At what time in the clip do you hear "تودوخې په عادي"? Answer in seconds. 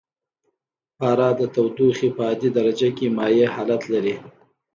1.53-2.49